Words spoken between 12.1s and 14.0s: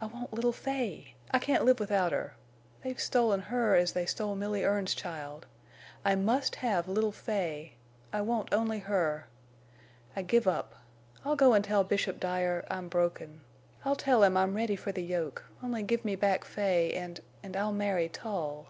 Dyer—I'm broken. I'll